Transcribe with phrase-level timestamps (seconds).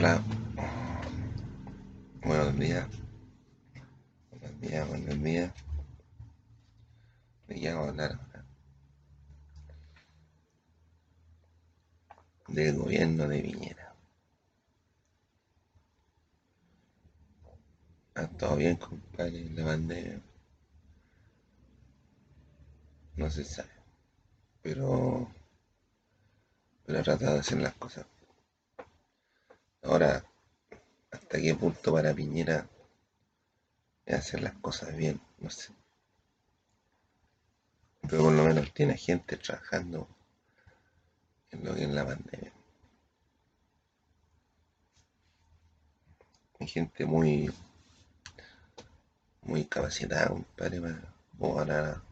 [0.00, 0.22] Hola.
[2.22, 2.88] Buenos días.
[4.30, 5.52] Buenos días, buenos días.
[7.46, 8.44] Me llamo hablar ahora
[12.48, 13.94] del gobierno de Viñera.
[18.14, 19.50] ¿Ha todo bien, compadre?
[19.50, 20.22] La pandemia.
[23.16, 23.68] No se sabe.
[24.62, 25.30] Pero.
[26.86, 28.06] Pero ha tratado de hacer las cosas.
[29.82, 30.24] Ahora,
[31.10, 32.68] ¿hasta qué punto para Piñera
[34.06, 35.20] hacer las cosas bien?
[35.38, 35.72] No sé.
[38.02, 40.08] Pero por lo menos tiene gente trabajando
[41.50, 42.52] en lo que es la pandemia.
[46.58, 47.50] Hay gente muy
[49.42, 50.80] muy capacitada, compadre,
[51.38, 52.02] para,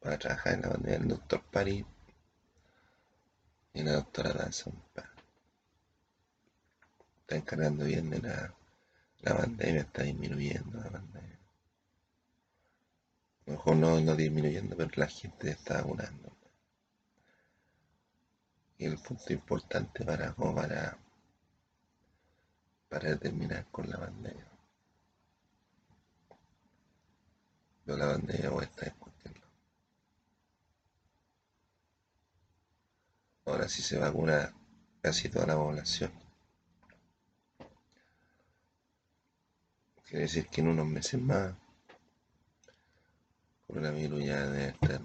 [0.00, 0.98] para, trabajar en la pandemia.
[0.98, 1.86] El doctor Pari
[3.72, 4.70] y la doctora Danza,
[7.30, 8.52] está encargando bien de la,
[9.20, 11.38] la pandemia, está disminuyendo la pandemia.
[13.46, 16.36] A lo mejor no, no disminuyendo, pero la gente está vacunando.
[18.78, 20.98] Y el punto importante para, para,
[22.88, 24.50] para terminar con la pandemia.
[27.84, 29.46] Pero la pandemia puede estar discutiendo.
[33.44, 34.52] Ahora sí se vacuna
[35.00, 36.19] casi toda la población.
[40.10, 41.54] Quiere decir que en unos meses más
[43.68, 45.00] coronavirus ya debe estar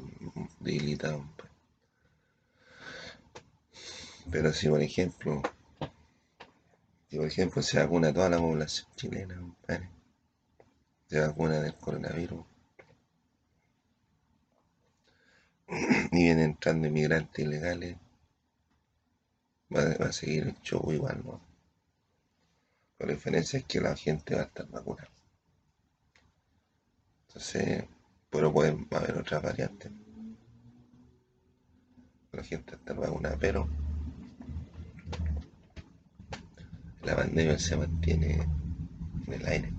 [0.60, 1.24] debilitado.
[4.32, 5.44] Pero si por ejemplo,
[7.08, 9.40] si por ejemplo se vacuna toda la población chilena,
[11.08, 12.44] se vacuna del coronavirus,
[15.68, 17.98] y vienen entrando inmigrantes ilegales,
[19.72, 21.45] va, a seguir el show igual, ¿no?
[23.06, 25.12] La diferencia es que la gente va a estar vacunada.
[27.28, 27.86] Entonces,
[28.32, 29.92] pero pueden haber otras variantes.
[32.32, 33.70] La gente va a estar vacunada, pero
[37.04, 38.42] la pandemia se mantiene
[39.28, 39.74] en el aire.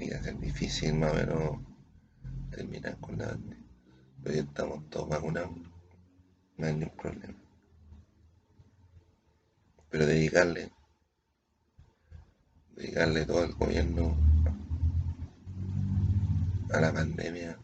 [0.00, 1.60] Y va a ser difícil más o menos
[2.50, 3.64] terminar con la pandemia.
[4.24, 5.52] Pero ya estamos todos vacunados.
[6.56, 7.38] No hay ningún problema.
[9.90, 10.72] Pero dedicarle
[12.80, 14.16] dedicarle todo el gobierno
[16.72, 17.58] a la pandemia,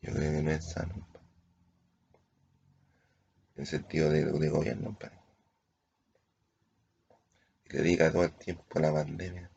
[0.00, 1.06] yo creo que no es sano.
[3.56, 4.96] En sentido de, gobierno,
[7.64, 9.50] Y dedica todo el tiempo a la pandemia.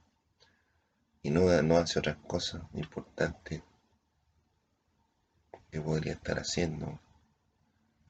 [1.22, 3.64] Y no, no hace otras cosas importantes
[5.72, 7.00] que podría estar haciendo,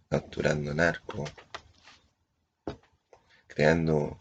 [0.10, 1.32] capturando narcos,
[3.48, 4.20] creando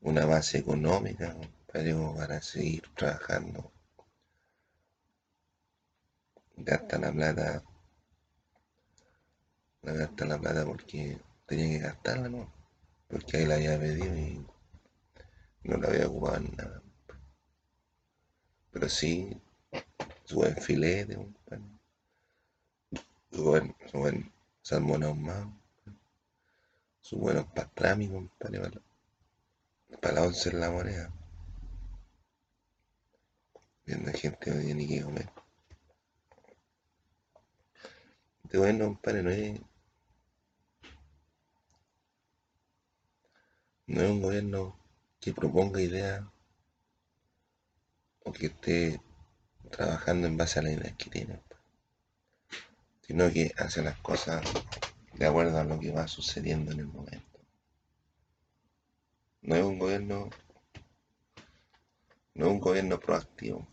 [0.00, 1.36] una base económica
[1.72, 3.70] para seguir trabajando.
[6.56, 7.62] Gasta la plata,
[9.82, 12.52] la gasta la plata porque tenía que gastarla, ¿no?
[13.08, 14.46] Porque ahí la había pedido y
[15.64, 16.82] no la había ocupado en nada.
[18.72, 19.40] Pero sí,
[20.24, 21.18] su buen filete,
[23.30, 24.32] su buen, su buen
[24.62, 25.52] salmón ahumado,
[27.00, 28.80] su buenos pastrami, compadre,
[30.02, 31.10] la once en la moneda.
[33.84, 35.30] Viendo gente no tiene ni que comer.
[38.44, 39.60] Este gobierno, compadre, no es.
[43.86, 44.76] No es un gobierno
[45.20, 46.24] que proponga ideas
[48.24, 49.00] o que esté
[49.70, 51.40] trabajando en base a las ideas que tiene,
[53.02, 54.44] sino que hace las cosas
[55.14, 57.29] de acuerdo a lo que va sucediendo en el momento.
[59.42, 60.28] No es un gobierno,
[62.34, 63.66] no es un gobierno proactivo,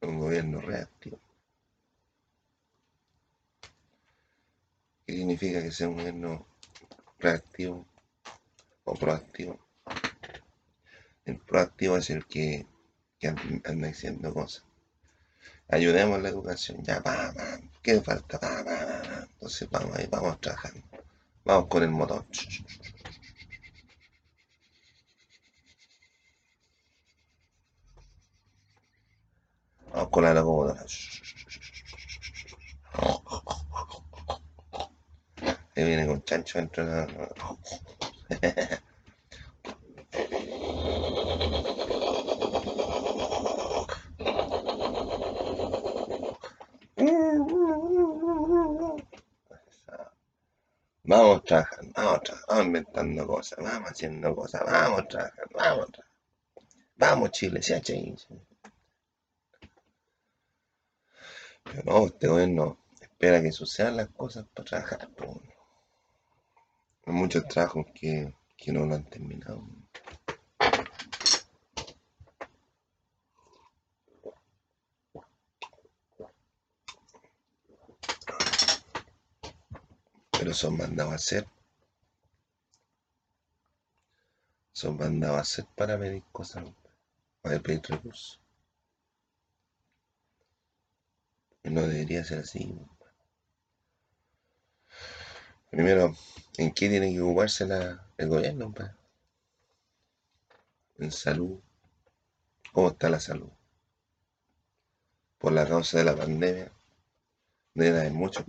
[0.00, 1.20] es un gobierno reactivo.
[5.06, 6.46] ¿Qué significa que sea un gobierno
[7.18, 7.86] reactivo
[8.84, 9.58] o proactivo?
[11.24, 12.66] El proactivo es el que,
[13.64, 14.64] anda diciendo cosas.
[15.68, 18.38] Ayudemos a la educación, ya, va, va, ¿qué falta?
[18.38, 20.82] Va, va, va, Entonces vamos ahí, vamos trabajando.
[21.44, 22.24] Vamos con el motor.
[29.92, 30.86] Vamos con la locomotora.
[35.74, 37.08] Ahí viene con chancho dentro de la...
[51.02, 56.04] Vamos trabajando, vamos vamos inventando cosas, vamos haciendo cosas, vamos trabajando, vamos trabajando.
[56.96, 58.28] Vamos Chile, sea change.
[61.64, 65.08] Pero no, este gobierno espera que sucedan las cosas para trabajar.
[67.06, 69.64] Hay muchos trabajos que, que no lo han terminado.
[80.44, 81.48] pero son mandados a hacer.
[84.72, 86.64] Son mandados a hacer para pedir cosas,
[87.40, 88.38] para pedir recursos.
[91.42, 92.78] Y no debería ser así.
[95.70, 96.14] Primero,
[96.56, 97.64] ¿en qué tiene que ocuparse
[98.18, 98.72] el gobierno?
[100.98, 101.58] En salud.
[102.72, 103.50] ¿Cómo está la salud?
[105.38, 106.70] Por la causa de la pandemia,
[107.74, 108.44] debe haber muchos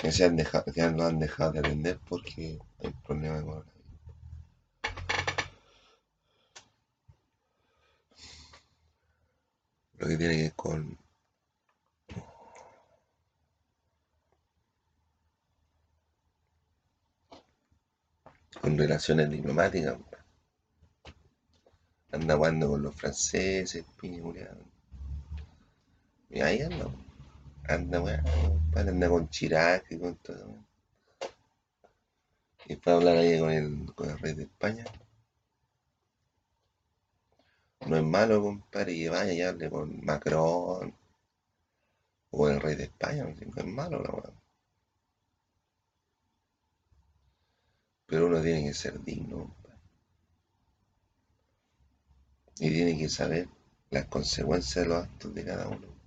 [0.00, 3.79] que se han dejado, que no han dejado de atender porque hay problemas con
[10.00, 10.98] lo que tiene que ver con
[18.60, 19.96] con relaciones diplomáticas
[22.10, 23.84] anda jugando con los franceses
[26.30, 26.86] y ahí anda
[27.68, 28.24] anda weón,
[28.74, 30.56] anda con Chirac y con todo.
[32.66, 34.84] Y para hablar ahí con el, con el rey de España.
[37.86, 40.94] No es malo, compadre, que vaya y hable con Macron
[42.30, 43.30] o el rey de España, no
[43.62, 44.40] es malo la weón.
[48.06, 49.54] Pero uno tiene que ser digno,
[52.60, 53.48] y tiene que saber
[53.90, 56.00] las consecuencias de los actos de cada uno.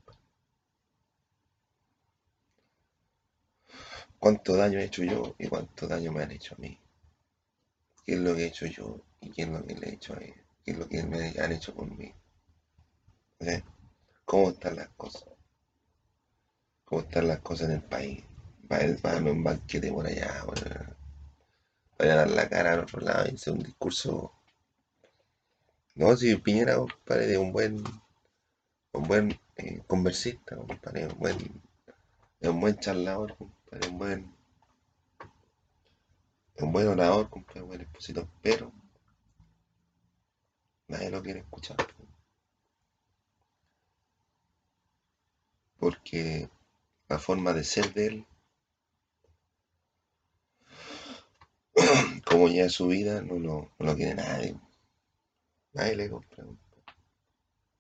[4.24, 6.80] cuánto daño he hecho yo y cuánto daño me han hecho a mí.
[8.06, 10.14] ¿Qué es lo que he hecho yo y qué es lo que le he hecho
[10.14, 10.43] a ellos?
[10.64, 12.16] ¿Qué es lo que han hecho conmigo?
[13.40, 13.62] ¿Eh?
[14.24, 15.26] ¿Cómo están las cosas?
[16.86, 18.24] ¿Cómo están las cosas en el país?
[18.70, 20.44] Vaya, a un banquete por allá,
[21.98, 24.32] vaya a dar la cara al otro lado y hacer un discurso.
[25.96, 27.84] No, si Piñera, compadre, es un buen,
[28.94, 31.38] un buen eh, conversista, compadre, un buen,
[32.42, 33.36] un buen charlador,
[33.72, 34.34] es un buen,
[36.60, 38.72] un buen orador, un buen expositor, pero
[40.94, 41.78] nadie lo quiere escuchar.
[45.78, 46.50] Porque
[47.10, 48.26] la forma de ser de él,
[52.26, 54.56] como ya es su vida, no lo, no quiere nadie.
[55.74, 56.46] Nadie le compra.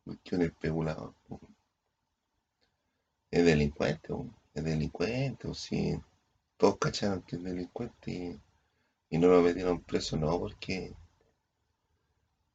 [0.05, 1.13] Un especulador.
[3.31, 4.13] Es delincuente
[4.53, 5.99] es delincuente, o si
[6.57, 8.39] todos cacharon que es delincuente
[9.09, 10.93] y, no lo metieron preso, no porque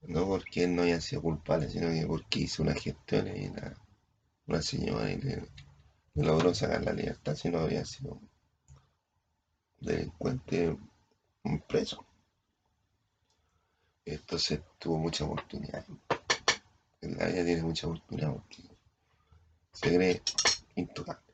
[0.02, 3.50] no porque él no haya sido culpable, sino que porque hizo una gestión y
[4.46, 5.42] una señora y le,
[6.14, 8.20] logró sacar la libertad, si no había sido
[9.80, 10.76] delincuente
[11.44, 12.04] un preso.
[14.04, 15.84] Entonces tuvo mucha oportunidad.
[17.00, 18.62] En la vida tiene mucha oportunidad porque
[19.72, 20.22] se cree
[20.74, 21.27] intocable.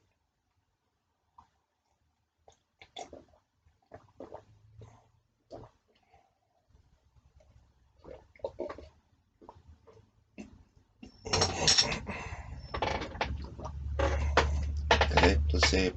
[15.54, 15.94] Entonces,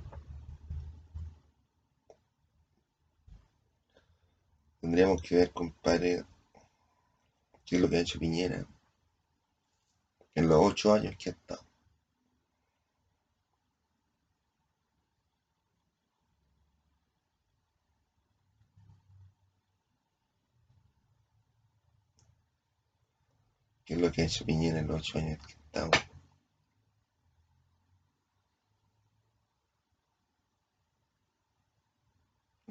[4.79, 6.23] tendríamos que ver, compadre,
[7.65, 8.67] qué es lo que ha hecho Piñera
[10.35, 11.63] en los ocho años que ha estado.
[23.85, 26.06] ¿Qué es lo que ha hecho Piñera en los ocho años que ha?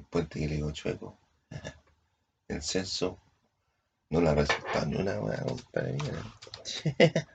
[0.06, 1.18] Puente que le digo chueco.
[2.48, 3.18] El censo
[4.10, 5.98] no le ha resultado ni una buena compadre.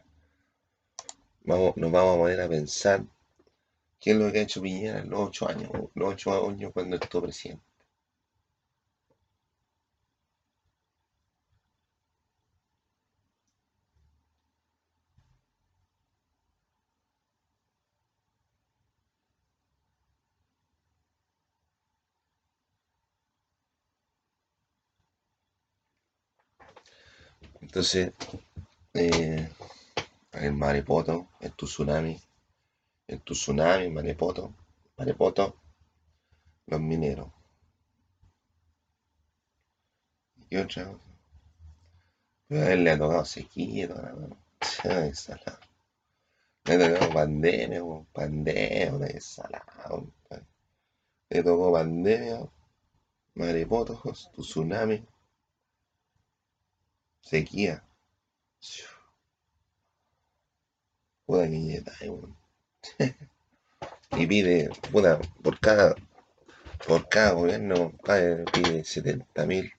[1.44, 3.04] vamos, nos vamos a poner a pensar
[4.00, 6.96] qué es lo que ha hecho Piñera en los ocho años, los ocho años cuando
[6.96, 7.71] estuvo presidente.
[27.72, 28.12] Entonces,
[28.94, 29.50] eh,
[30.34, 32.20] el marepoto, el tsunami,
[33.08, 34.54] el tsunami, marepoto,
[34.98, 35.56] marepoto,
[36.66, 37.30] los mineros.
[40.50, 41.06] Y otra cosa.
[42.50, 44.12] Pero él le ha tocado sequía, toda
[44.84, 45.06] la.
[45.08, 45.62] Ensalada.
[46.66, 49.86] Le ha tocado pandemia, pandemia, ensalada.
[49.88, 50.46] compadre.
[51.30, 52.42] Le tocó pandemia,
[53.36, 55.06] maremotos, tsunami,
[57.22, 57.84] sequía.
[61.26, 62.36] Puta detalle, weón.
[64.18, 65.96] Y pide, puta, por cada,
[66.86, 69.72] por cada gobierno, compadre, pide 70 mil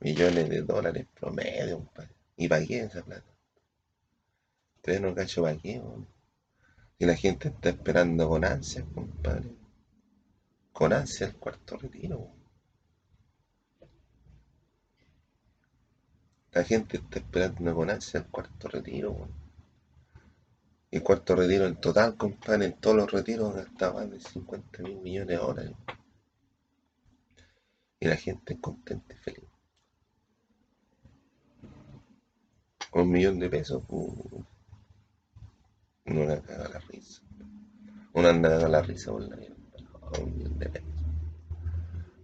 [0.00, 2.10] millones de dólares promedio, compadre.
[2.36, 3.24] ¿Y para qué esa plata?
[4.76, 6.06] Ustedes no cacho para qué, weón.
[6.98, 9.50] Y la gente está esperando con ansia, compadre.
[10.72, 12.43] Con ansia el cuarto retiro, weón.
[16.54, 19.44] La gente está esperando con ansia el cuarto retiro, weón.
[20.92, 25.00] El cuarto retiro en total, compadre, en todos los retiros gastaba más de 50 mil
[25.00, 25.72] millones de dólares.
[27.98, 29.48] Y la gente es contenta y feliz.
[32.92, 34.46] Un millón de pesos, uno
[36.04, 37.20] le caga la risa.
[38.12, 39.36] Uno anda a la risa por la.
[40.02, 40.88] Oh, un millón de pesos.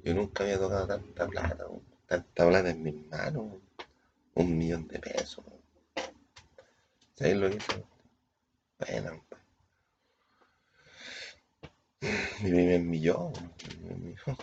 [0.04, 1.82] Yo nunca había tocado tanta plata, weón.
[2.06, 3.54] tanta plata en mis manos.
[4.40, 5.44] Un millón de pesos.
[7.14, 7.66] ¿Sabéis lo que es?
[8.78, 9.44] Bueno, compadre.
[12.40, 13.32] mi primer millón.
[13.32, 14.36] Mi primer millón.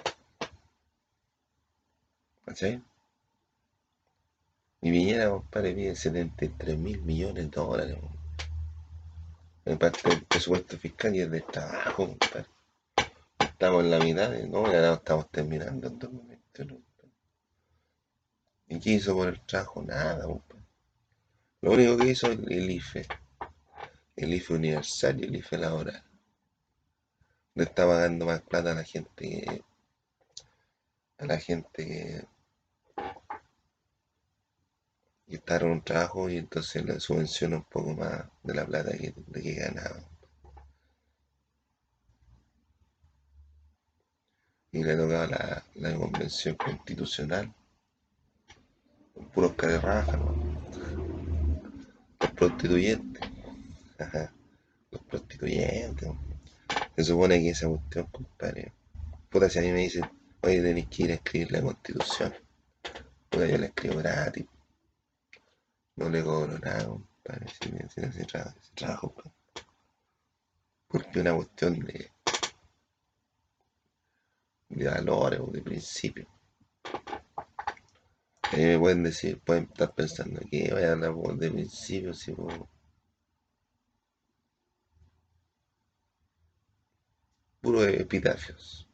[4.82, 7.98] Mi viñera, compadre, pide 73 mil millones de dólares.
[9.66, 12.16] En parte del presupuesto fiscal y el de trabajo.
[13.40, 16.87] Estamos en la mitad, de, no, no estamos terminando en 2021.
[18.70, 19.82] ¿Y qué hizo por el trabajo?
[19.82, 20.64] Nada, compadre.
[21.62, 23.08] Lo único que hizo el, el IFE.
[24.16, 26.04] El IFE universal y el IFE laboral.
[27.56, 29.64] Le está pagando más plata a la gente que.
[31.18, 32.26] a la gente que.
[35.28, 38.92] que está en un trabajo y entonces le subvenciona un poco más de la plata
[38.98, 40.04] que, de que ganaba.
[44.72, 47.54] Y le tocaba la, la convención constitucional.
[49.18, 50.36] Con puros carerrajas, ¿no?
[52.20, 53.24] Los prostituyentes.
[53.98, 54.32] Ajá.
[54.92, 56.10] Los prostituyentes.
[56.96, 58.74] Se supone que esa cuestión, compadre.
[59.30, 60.06] Puta, si a mí me dicen,
[60.42, 62.34] oye, tenés que ir a escribir la constitución.
[63.30, 64.46] Puta, yo la escribo gratis.
[65.96, 69.16] No le cobro nada, compadre, si me hacen ese trabajo, ese trabajo.
[70.88, 72.12] Porque una cuestión de,
[74.70, 76.28] de valores o de principios.
[78.54, 82.54] Me pueden decir, pueden estar pensando que voy a hablar vos de principios si vos
[87.62, 88.88] puro epitafios.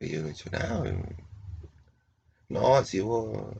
[0.00, 0.80] Y yo no he hecho nada.
[0.80, 1.04] weón.
[2.48, 3.52] No, si vos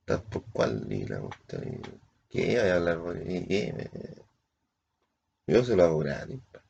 [0.00, 1.82] estás por cuál ni la cuestión.
[2.28, 3.00] ¿Qué voy a hablar.
[3.24, 4.24] ¿Qué?
[5.46, 6.40] Yo se lo hago gratis.
[6.52, 6.62] pa.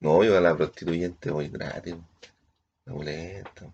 [0.00, 1.94] No, yo a la prostituyente voy gratis.
[2.86, 3.72] La molesta.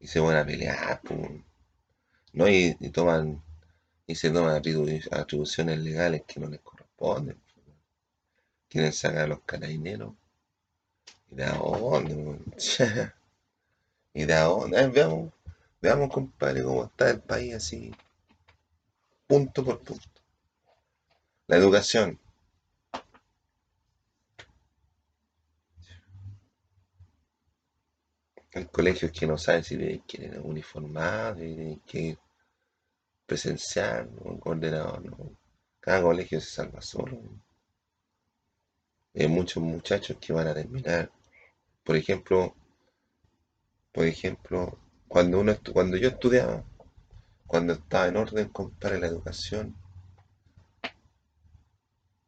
[0.00, 1.00] Y se van a pelear.
[2.32, 3.40] No, y, toman,
[4.06, 7.40] y se toman atribu- atribuciones legales que no les corresponden.
[8.70, 10.14] Quieren sacar a los carabineros.
[11.30, 12.38] ¿Y de dónde?
[14.14, 14.86] ¿Y de dónde?
[14.88, 15.32] Veamos,
[15.80, 17.92] veamos, compadre, cómo está el país así,
[19.26, 20.20] punto por punto.
[21.48, 22.18] La educación.
[28.52, 32.18] Hay colegios que no saben si ir uniformados, si tienen que ir
[33.24, 34.40] presencial, ¿no?
[34.42, 35.16] ordenado, ¿no?
[35.78, 37.20] Cada colegio se salva solo.
[39.14, 41.10] Hay muchos muchachos que van a terminar.
[41.84, 42.54] Por ejemplo,
[43.92, 46.64] por ejemplo, cuando uno cuando yo estudiaba,
[47.46, 49.76] cuando estaba en orden, compadre, la educación,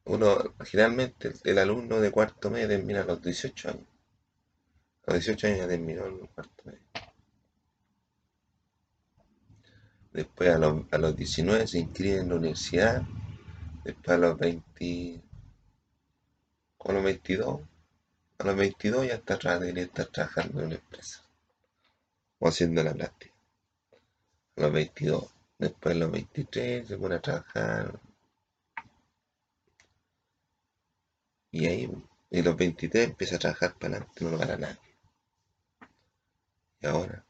[0.04, 3.91] uno, generalmente el, el alumno de cuarto medio termina a los 18 años.
[5.06, 6.80] A los 18 años ya terminó el cuarto medio.
[10.12, 13.02] Después a los, a los 19 se inscribe en la universidad.
[13.84, 15.22] Después a los 20,
[16.76, 17.60] con los 22,
[18.38, 21.22] a los 22 ya está, debería estar trabajando en una empresa
[22.38, 23.34] o haciendo la práctica.
[24.56, 25.34] A los 22.
[25.58, 28.00] Después a los 23 se pone a trabajar.
[31.50, 31.84] Y ahí,
[32.32, 34.91] a los 23 empieza a trabajar para adelante, no lo para nadie.
[36.82, 37.24] Y ahora,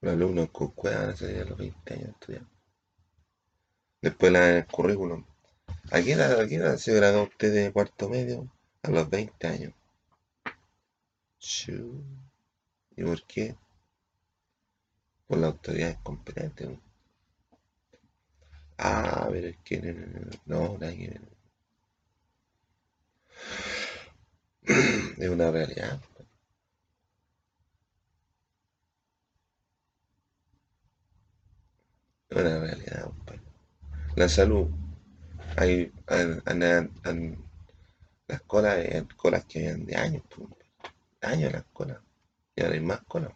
[0.00, 2.50] los alumnos con cueva van a a los 20 años estudiando.
[4.00, 5.24] Después la, el currículum,
[5.90, 8.48] ¿A qué edad, se graduó usted de cuarto medio?
[8.82, 9.72] A los 20 años.
[12.96, 13.56] ¿Y por qué?
[15.26, 16.78] Por la autoridad competente.
[18.78, 19.80] Ah, pero es que
[20.46, 21.20] no, que
[25.18, 26.00] Es una realidad.
[32.32, 33.10] Es una realidad,
[34.16, 34.70] La salud.
[35.58, 35.92] Hay,
[38.26, 40.22] las colas, hay colas que habían de años,
[41.20, 41.98] años las colas,
[42.56, 43.32] y ahora hay más colas.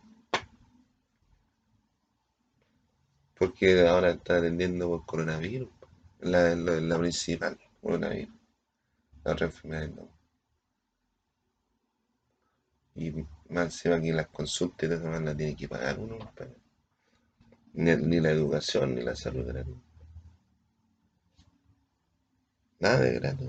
[3.34, 5.68] Porque ahora está atendiendo por coronavirus,
[6.20, 8.34] la, la, principal, coronavirus,
[9.24, 9.90] la otra enfermedad.
[12.94, 13.10] Y
[13.50, 16.16] más encima que las consultas de las tiene que pagar uno,
[17.76, 19.74] ni, ni, la educación ni la salud gratis.
[22.80, 23.48] Nada de gratis.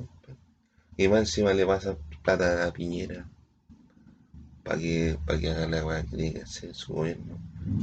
[0.98, 3.28] Y más encima le pasa plata a la piñera
[4.68, 7.40] para que, para que haga la weá que tiene que su gobierno.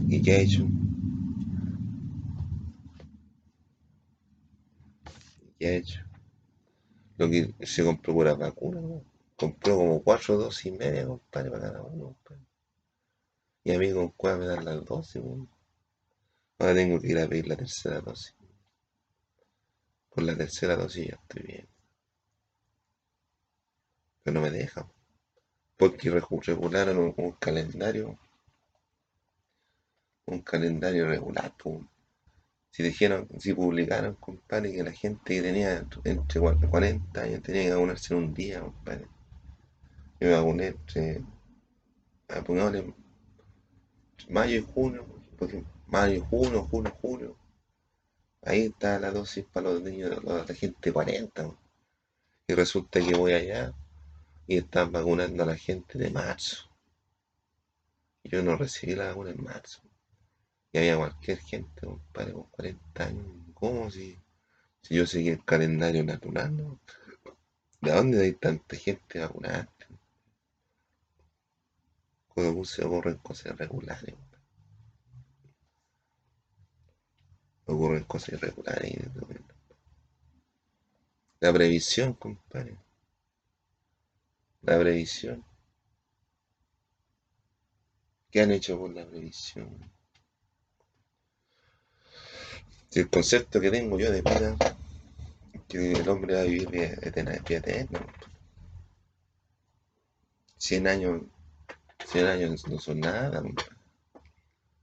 [0.09, 0.67] ¿Y qué ha hecho?
[5.59, 6.01] ¿Qué ha hecho?
[7.17, 8.81] Lo que se compró por la vacuna,
[9.37, 12.17] compró como cuatro dosis y media, compadre, para cada uno.
[13.63, 15.23] Y a mí con cuál me dan las dosis,
[16.59, 18.35] Ahora tengo que ir a pedir la tercera dosis.
[20.09, 21.69] Con la tercera dosis ya estoy bien.
[24.23, 24.87] Pero no me dejan.
[25.77, 28.19] Porque regularon un, calendario.
[30.27, 31.53] Un calendario regular.
[32.71, 37.71] Si dijeron, si publicaron, compadre, que la gente que tenía entre 40 años tenía que
[37.71, 39.07] vacunarse en un día, compadre.
[40.21, 41.23] Yo me vacuné entre,
[42.47, 42.95] pongámosle,
[44.29, 45.07] mayo y junio,
[45.39, 47.37] porque mayo, junio, junio, julio.
[48.42, 51.51] Ahí está la dosis para los niños, la gente 40.
[52.47, 53.73] Y resulta que voy allá
[54.47, 56.68] y están vacunando a la gente de marzo.
[58.23, 59.81] Yo no recibí la vacuna en marzo.
[60.73, 63.27] Y había cualquier gente, compadre, con 40 años.
[63.55, 64.18] ¿Cómo si,
[64.83, 66.79] si yo seguí el calendario natural?
[67.81, 69.68] ¿De dónde hay tanta gente vacunada?
[72.29, 74.14] Cuando se ocurren cosas irregulares.
[77.75, 78.97] Ocurren cosas irregulares.
[81.41, 82.77] La previsión, compadre.
[84.63, 85.45] La previsión.
[88.31, 89.69] ¿Qué han hecho con la previsión?
[92.91, 94.57] Si el concepto que tengo yo de vida
[95.69, 96.69] que el hombre va a vivir
[97.03, 98.07] eterna, eterna.
[100.57, 101.23] 100 años,
[102.07, 103.43] 100 años no son nada.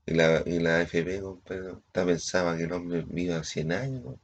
[0.06, 4.16] Y la, y la AFP, compadre, pensaba que el hombre viva 100 años.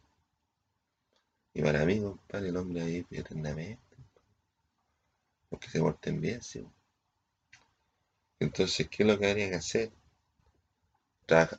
[1.55, 3.97] Y para mí, compadre, el hombre vive eternamente.
[5.49, 6.67] Porque se porten bien, sí.
[8.41, 9.93] Entonces, ¿qué es lo que habría que hacer?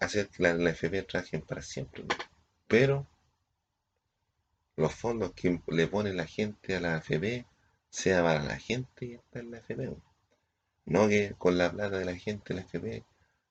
[0.01, 2.03] hacer que la, la FP trabajen para siempre.
[2.67, 3.07] Pero
[4.75, 7.45] los fondos que le pone la gente a la AFP
[7.89, 9.95] sea para la gente y está en la AFP.
[10.85, 13.03] No que con la plata de la gente la AFP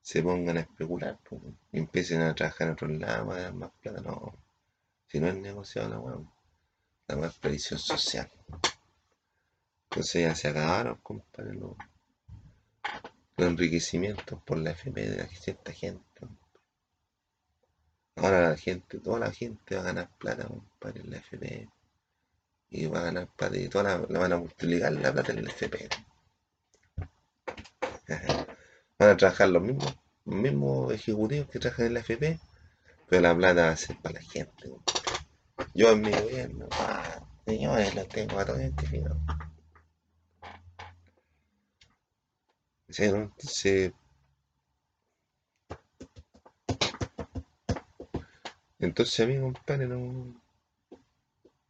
[0.02, 1.18] se pongan a especular
[1.72, 4.00] y empiecen a trabajar en otros lados, a dar más plata.
[4.00, 4.34] No,
[5.06, 6.18] si no es negociado la weá,
[7.08, 8.30] la más previsión social.
[9.90, 11.76] Entonces ya se acabaron, compadre, los,
[13.38, 16.04] enriquecimientos por la FP de la cierta gente.
[18.16, 21.68] Ahora la gente, toda la gente va a ganar plata, compadre, en la FP.
[22.70, 25.44] Y va a ganar plata y toda la, la van a multiplicar la plata en
[25.44, 25.88] la FP.
[28.98, 32.40] Van a trabajar los mismos, los mismos ejecutivos que trabajan en la FP,
[33.08, 34.70] pero la plata va a ser para la gente.
[35.74, 39.18] Yo en mi gobierno, ah, señores, los tengo a todos identificados.
[42.88, 43.92] Entonces,
[48.80, 50.34] entonces a mí, compadre, no.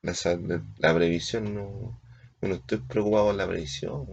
[0.01, 2.01] La, previsión no.
[2.41, 4.07] No estoy preocupado por la previsión.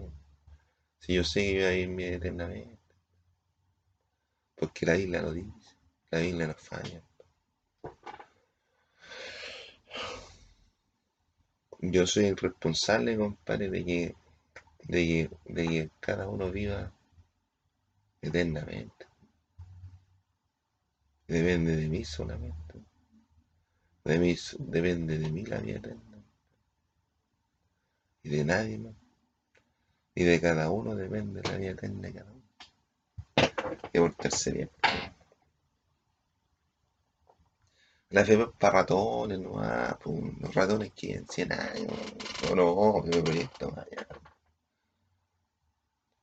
[0.99, 2.74] Si yo sé que voy a ir eternamente.
[4.55, 5.75] Porque la isla lo dice.
[6.11, 7.01] La isla no falla.
[11.79, 14.15] Yo soy el responsable, compadre, de que,
[14.87, 16.91] de que, cada uno viva
[18.21, 19.05] eternamente.
[21.27, 22.81] Depende de mí solamente.
[24.03, 26.23] De mí, depende de mí la vida eterna.
[28.23, 28.95] Y de nadie más.
[30.15, 32.34] Y de cada uno depende la vida eterna de cada uno
[33.91, 34.69] que portarse bien.
[38.09, 39.53] La FP para ratones, no
[40.01, 41.91] pues, los ratones quieren 100 años.
[42.49, 43.73] No, no, que me proyecto.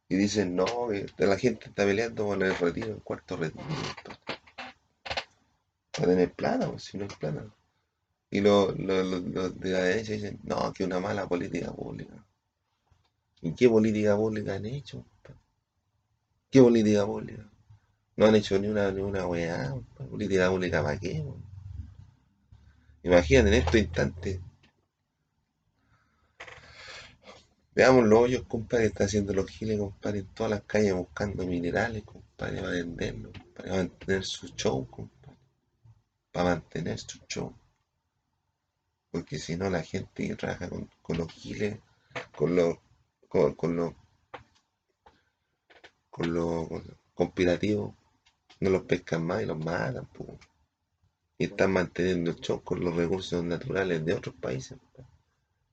[0.08, 3.64] Y dicen, no, que la gente está peleando con el retiro, el cuarto retiro.
[5.90, 7.44] Para tener plata, pues, si no es plata.
[8.30, 12.24] Y los de la derecha dicen, no, que una mala política pública.
[13.42, 15.04] ¿Y qué política pública han hecho?
[16.50, 17.51] ¿Qué política pública?
[18.16, 19.74] No han hecho ni una, ni una weá.
[20.10, 21.24] ¿Política pública para qué?
[23.02, 24.40] Imagínate en estos instantes.
[27.74, 31.46] Veamos los hoyos, compadre, que está haciendo los giles, compadre, en todas las calles buscando
[31.46, 35.38] minerales, compadre, para venderlos, para mantener su show, compadre.
[36.30, 37.54] Para mantener su show.
[39.10, 41.78] Porque si no, la gente que trabaja con, los giles,
[42.36, 42.76] con los,
[43.28, 43.94] con, con los,
[46.10, 46.68] con los
[47.14, 47.94] conspirativos,
[48.62, 50.38] no los pescan más y los matan, pues
[51.42, 54.78] y están manteniendo el show con los recursos naturales de otros países,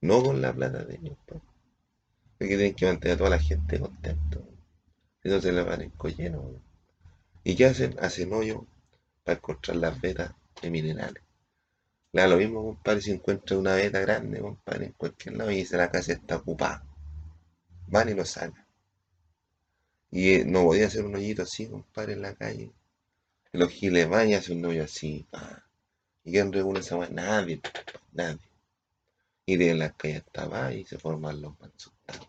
[0.01, 1.15] no con la plata de ellos.
[1.27, 4.39] Porque tienen que mantener a toda la gente contenta.
[5.21, 6.59] Si no se le van en colleno.
[7.43, 7.95] ¿Y qué hacen?
[7.99, 8.65] Hacen hoyo
[9.23, 11.21] para encontrar las vetas de minerales.
[12.13, 15.57] Le da lo mismo, compadre, si encuentra una veta grande, compadre, en cualquier lado y
[15.57, 16.83] dice la casa está ocupada.
[17.85, 18.65] Van y lo sacan.
[20.09, 22.71] Y eh, no podía hacer un hoyito así, compadre, en la calle
[23.51, 25.25] los giles van y hacen un hoyo así.
[26.23, 27.09] ¿Y quién regula esa weá?
[27.09, 27.61] Nadie,
[28.11, 28.39] nadie.
[29.45, 32.27] Y de las calles estaba y se forman los mansustados.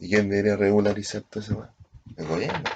[0.00, 1.68] ¿Y quién debería regularizar todo eso?
[2.16, 2.70] El gobierno.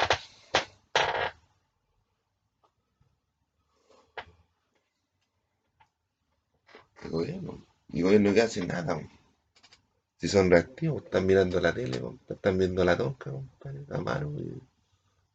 [7.02, 7.66] El gobierno.
[7.88, 9.00] Y el gobierno que hace nada.
[10.18, 14.33] Si son reactivos, están mirando la tele, están viendo la toca, compadre, a mano.
[14.38, 14.62] Y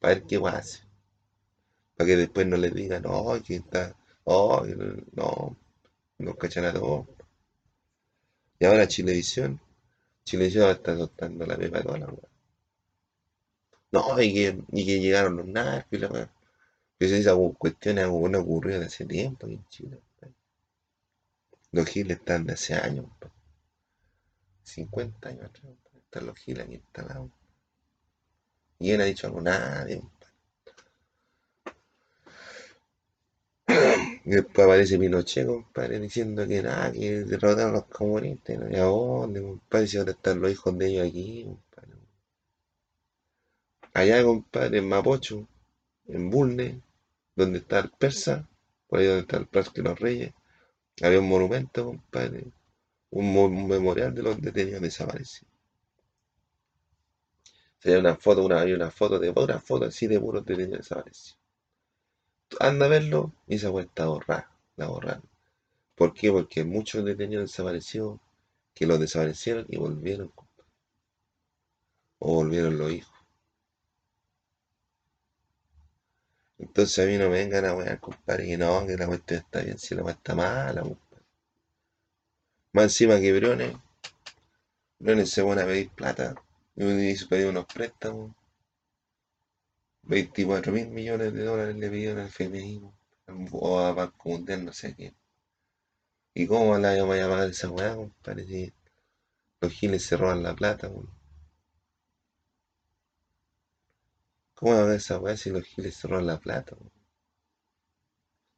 [0.01, 0.79] para ver qué hace.
[1.95, 4.65] Para que después no les digan, oh, que está, oh,
[5.13, 5.55] no,
[6.17, 7.07] no cachan a todos.
[8.59, 9.61] Y ahora Chilevisión,
[10.25, 12.13] Chilevisión está soltando la pepa toda la
[13.91, 16.33] No, y que, y que llegaron los narcos y la weá.
[16.97, 20.01] Pero cuestión es algo ocurrido de hace tiempo aquí en Chile.
[21.71, 23.05] Los giles están de hace años.
[24.63, 25.73] 50 años atrás.
[26.05, 27.29] Están los giles aquí instalados.
[28.81, 30.01] Y él ha dicho algo, nadie.
[34.25, 38.57] Y después aparece Pinochet, compadre, diciendo que nada, que derrotaron a los comunistas.
[38.71, 39.87] ¿Y a dónde, compadre?
[39.87, 41.93] Si ahora están los hijos de ellos aquí, compadre.
[43.93, 45.47] Allá, compadre, en Mapocho,
[46.07, 46.81] en Bulne,
[47.35, 48.47] donde está el persa,
[48.87, 50.33] por ahí donde está el Parque de los Reyes,
[51.03, 52.45] había un monumento, compadre,
[53.11, 55.50] un memorial de los detenidos desaparecidos.
[57.81, 61.39] Sería una foto, una, una foto de una foto así de puros detenidos desaparecidos.
[62.59, 65.27] Anda a verlo y esa vuelta borrada, la borraron.
[65.95, 66.31] ¿Por qué?
[66.31, 68.19] Porque muchos detenidos desaparecidos
[68.75, 70.31] que los desaparecieron y volvieron,
[72.19, 73.13] O volvieron los hijos.
[76.59, 79.61] Entonces a mí no me vengan a wear, compadre, que no, que la cuestión está
[79.61, 81.25] bien, si la cuestión está mala, compadre.
[82.73, 83.75] Más encima que Briones,
[84.99, 86.35] Briones se pone a pedir plata
[86.75, 88.34] se pidió unos préstamos.
[90.03, 92.81] 24 mil millones de dólares le pidieron al FMI
[93.51, 95.13] o a Banco Mundial, no sé qué.
[96.34, 98.45] ¿Y cómo la vaya a pagar esa weá, compadre?
[98.45, 98.73] Si
[99.62, 100.89] los giles se roban la plata,
[104.55, 106.75] ¿Cómo va a pagar esa weá si los giles se roban la plata?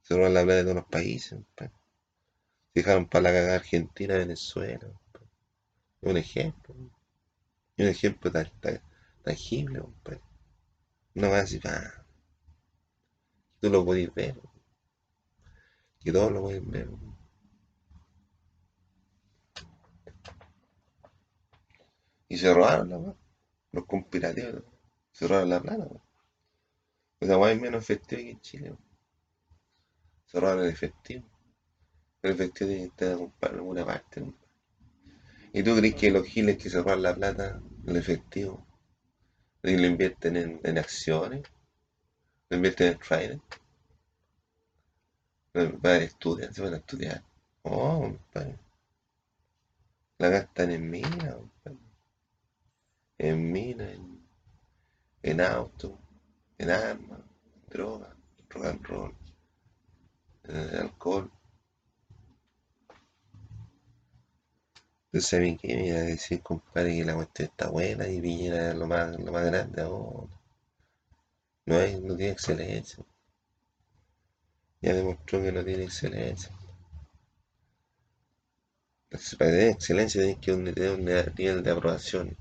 [0.01, 1.73] Se roban la plata de todos los países, compadre.
[2.75, 4.87] Dejaron para la cagada Argentina, Venezuela.
[6.01, 6.75] Un ejemplo.
[7.75, 8.49] Y un ejemplo tan,
[9.23, 10.21] tangible, compadre.
[11.15, 12.05] No decir, ah,
[13.59, 14.39] tú lo podéis ver.
[15.99, 16.89] Que todos lo pueden ver.
[22.27, 23.19] Y se robaron la plata.
[23.71, 24.63] Los conspirativos.
[25.11, 25.87] Se robaron la plata.
[27.21, 28.75] O sea, hay menos efectivo que en Chile.
[30.25, 31.23] Se robaron el efectivo.
[32.21, 34.33] El efectivo tiene que estar en alguna parte.
[35.55, 38.65] ¿Y tú crees que los giles que se roban la plata, el efectivo,
[39.61, 41.43] y lo invierten en, acciones?
[42.49, 43.39] ¿Lo invierten en trading?
[45.53, 47.23] Van a estudiar, se van a estudiar.
[47.61, 48.57] Oh, compadre.
[50.17, 51.77] La gastan en mina, compadre.
[53.19, 54.27] En mina, en,
[55.21, 55.99] en auto,
[56.57, 57.21] en armas,
[57.69, 58.15] droga,
[58.49, 59.15] rock and roll,
[60.45, 61.31] en alcohol.
[65.13, 65.75] Entonces, ¿saben qué?
[65.75, 69.15] Me iba a decir, compadre, que la cuestión está buena y Piñera es lo más,
[69.19, 70.27] lo más grande ahora.
[71.67, 73.05] No, hay, no tiene excelencia.
[74.81, 76.51] Ya demostró que no tiene excelencia.
[79.37, 82.35] Para tener excelencia tienes que tener un nivel de aprobación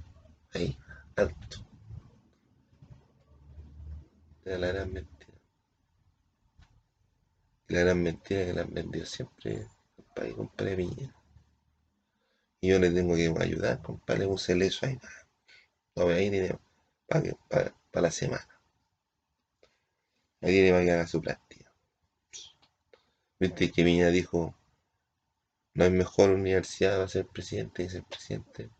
[0.54, 0.78] ahí,
[1.16, 1.58] alto.
[4.46, 5.38] Era la gran mentira.
[7.68, 9.56] La gran mentira que la han vendido siempre
[9.98, 11.21] el país, compadre Piñera.
[12.62, 14.96] Y yo le tengo que ayudar, compadre, úsele eso ahí.
[15.96, 16.57] No, ahí tiene
[17.09, 18.48] para, para, para la semana.
[20.40, 21.72] Ahí tiene para que haga su práctica.
[23.40, 24.55] Viste que Piñera dijo,
[25.75, 28.70] no hay mejor universidad para ser presidente que ser presidente.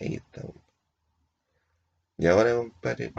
[0.00, 0.42] Ahí está.
[2.16, 3.12] Y ahora, compadre,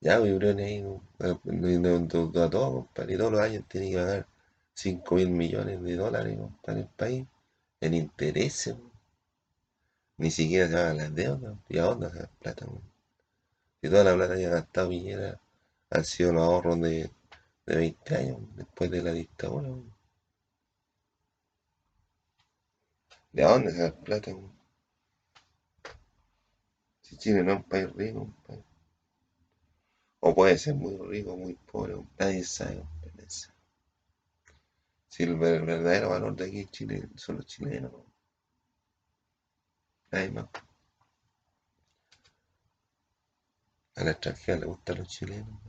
[0.00, 0.84] ya, Vibriones ahí,
[1.20, 4.26] a todo, compadre, todos los años tiene que pagar
[4.72, 7.26] 5 mil millones de dólares, para el país,
[7.82, 8.76] en intereses.
[10.16, 11.54] Ni siquiera se pagan las deudas.
[11.68, 12.64] ¿Y a dónde se plata?
[13.82, 15.38] Y toda la plata que ha gastado Piñera
[15.90, 17.10] han sido los ahorros de,
[17.66, 19.68] de 20 años después de la dictadura.
[23.32, 24.30] ¿De dónde se la plata?
[27.02, 28.28] Si Chile no es un país rico,
[30.20, 32.82] o puede ser muy rico, muy pobre, nadie sabe.
[35.12, 37.92] Si el verdadero valor de aquí en Chile son los chilenos.
[40.10, 40.20] A
[44.04, 45.60] la extranjera le gustan los chilenos.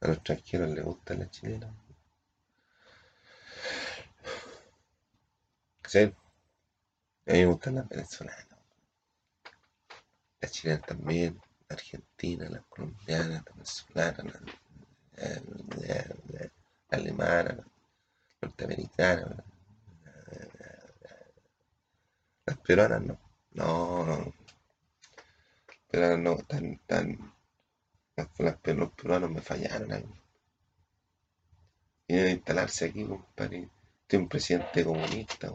[0.00, 1.72] A los extranjeros le gustan las chilenas.
[5.86, 6.00] Sí.
[6.00, 8.48] A mí me gustan las venezolanas.
[10.40, 14.24] Las chilenas también la argentina, la colombiana, la venezolana,
[15.14, 16.50] la,
[16.90, 17.77] alemana, la
[18.40, 19.44] norteamericana,
[22.46, 23.18] las peruanas no,
[23.52, 24.34] no, no,
[25.90, 27.34] peruanas no, tan, tan,
[28.16, 30.14] las, los peruanos me fallaron a mí.
[32.06, 33.68] Vienen a instalarse aquí, compadre.
[34.02, 35.52] Estoy un presidente comunista,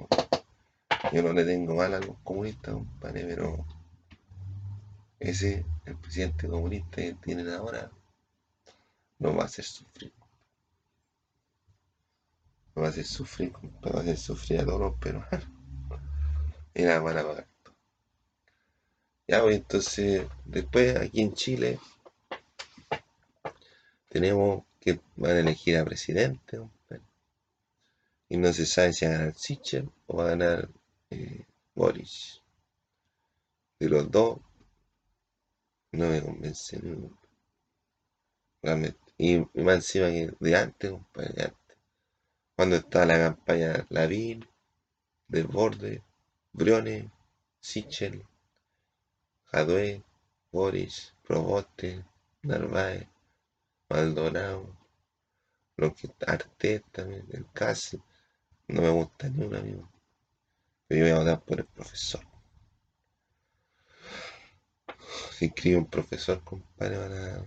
[1.11, 3.65] Yo no le tengo mal a los comunistas, compadre, pero
[5.19, 7.89] ese, el presidente comunista que tienen ahora,
[9.17, 10.13] no va a hacer sufrir.
[12.75, 13.53] A hacer sufrir,
[13.85, 15.29] va a hacer sufrir a todos los peruanos.
[16.75, 17.47] Y nada, van a pagar.
[19.27, 21.79] Ya, pues entonces, después aquí en Chile,
[24.09, 26.59] tenemos que van a elegir a presidente,
[28.33, 30.69] y no se sabe si va a ganar Sichel o va a ganar
[31.11, 32.41] eh, Boris.
[33.79, 34.39] De los dos,
[35.91, 37.19] no me convence ninguno.
[38.63, 38.99] Realmente.
[39.17, 41.62] Y, más encima que de antes, compadre, de antes.
[42.55, 44.47] Cuando estaba la campaña Lavín,
[45.27, 46.03] Desborde,
[46.51, 47.05] Briones,
[47.59, 48.25] Sichel,
[49.45, 50.03] Jadwe,
[50.51, 52.03] Boris, Proboste,
[52.43, 53.07] Narváez,
[53.89, 54.75] Maldonado,
[55.77, 56.07] lo que
[56.91, 58.03] también, el caso.
[58.67, 59.89] No me gusta ni amigo.
[60.87, 62.21] Pero yo voy a votar por el profesor
[65.31, 67.45] se inscribe un profesor, compadre, para,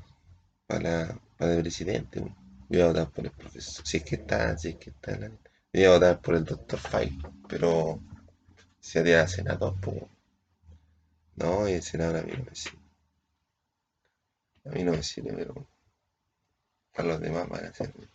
[0.66, 2.22] para, para el presidente.
[2.68, 3.86] Yo voy a votar por el profesor.
[3.86, 5.16] Si es que está, si es que está.
[5.16, 5.28] Yo
[5.72, 7.16] voy a votar por el doctor Fay,
[7.48, 8.00] pero
[8.80, 10.02] si haría senador, pues.
[11.36, 12.78] No, y el senador a mí no me sirve.
[14.64, 15.68] A mí no me sirve, pero
[16.94, 18.08] a los demás van a servir.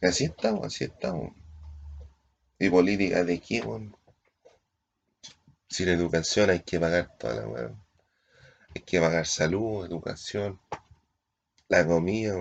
[0.00, 1.32] así estamos, así estamos.
[2.58, 3.60] Y política de aquí,
[5.68, 7.74] sin educación hay que pagar toda la weá.
[8.74, 10.60] Hay que pagar salud, educación,
[11.72, 12.34] la comida,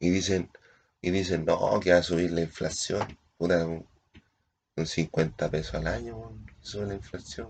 [0.00, 0.50] Y dicen,
[1.00, 3.06] y dicen, no, que va a subir la inflación.
[3.38, 3.86] Una, un,
[4.84, 7.48] 50 pesos al año, sube la inflación.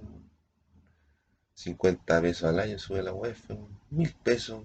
[1.55, 3.51] 50 pesos al año sube la UEF,
[3.89, 4.63] mil pesos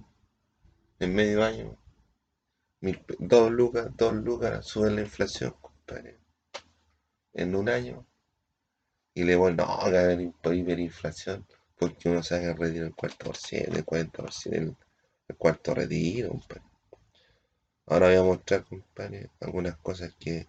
[1.00, 1.78] en medio año.
[2.82, 6.20] Mil, dos lucas, dos lucas sube la inflación, compadre.
[7.34, 8.06] En un año
[9.14, 11.46] y le voy, no, que va a haber hiperinflación,
[11.80, 14.76] porque uno saca el retiro del cuarto el 40%, el,
[15.28, 16.64] el cuarto retiro, compadre.
[17.86, 20.48] Ahora voy a mostrar, compadre, algunas cosas que,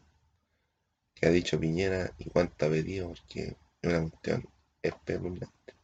[1.14, 4.48] que ha dicho Piñera y cuánto ha pedido, porque es una cuestión
[4.82, 5.74] espeluznante.